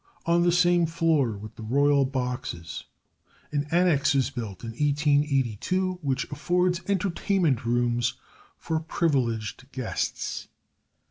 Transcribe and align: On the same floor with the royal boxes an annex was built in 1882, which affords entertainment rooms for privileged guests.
On 0.25 0.41
the 0.41 0.51
same 0.51 0.87
floor 0.87 1.37
with 1.37 1.57
the 1.57 1.61
royal 1.61 2.05
boxes 2.05 2.85
an 3.51 3.67
annex 3.69 4.15
was 4.15 4.31
built 4.31 4.63
in 4.63 4.71
1882, 4.71 5.99
which 6.01 6.25
affords 6.31 6.81
entertainment 6.87 7.65
rooms 7.65 8.15
for 8.57 8.79
privileged 8.79 9.71
guests. 9.71 10.47